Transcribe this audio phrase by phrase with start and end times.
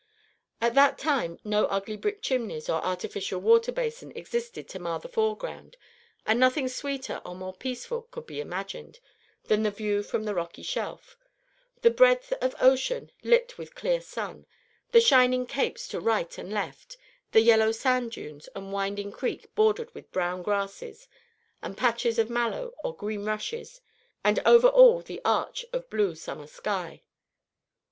[0.59, 5.07] At that time no ugly brick chimneys or artificial water basin existed to mar the
[5.07, 5.77] foreground;
[6.25, 8.99] and nothing sweeter or more peaceful could be imagined
[9.43, 11.19] than the view from the rocky shelf,
[11.83, 14.47] the breadth of ocean lit with clear sun,
[14.91, 16.97] the shining capes to right and left,
[17.31, 21.07] the yellow sand dunes and winding creek bordered with brown grasses
[21.61, 23.81] and patches of mallow or green rushes,
[24.23, 27.03] and over all the arch of blue summer sky.